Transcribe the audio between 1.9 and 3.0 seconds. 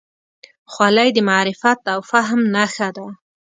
او فهم نښه